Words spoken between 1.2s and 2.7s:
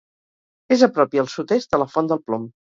al sud-est de la Font del Plom.